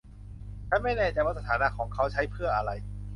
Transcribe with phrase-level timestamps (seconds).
[0.69, 2.71] ฉันไม่แน่ใจว่าสถานะของเขาใช้เพื่ออะไร